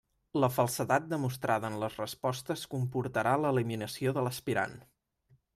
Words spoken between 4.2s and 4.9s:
l'aspirant.